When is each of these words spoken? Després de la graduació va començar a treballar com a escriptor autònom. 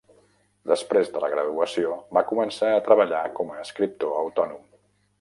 Després 0.71 1.11
de 1.17 1.21
la 1.25 1.29
graduació 1.33 1.93
va 2.19 2.25
començar 2.33 2.73
a 2.79 2.83
treballar 2.91 3.23
com 3.39 3.55
a 3.59 3.63
escriptor 3.69 4.21
autònom. 4.27 4.69